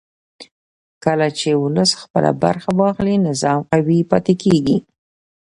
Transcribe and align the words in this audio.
کله 1.03 1.27
چې 1.39 1.49
ولس 1.63 1.91
خپله 2.01 2.31
برخه 2.43 2.69
واخلي 2.79 3.15
نظام 3.27 3.59
قوي 3.71 3.99
پاتې 4.11 4.33
کېږي 4.43 4.77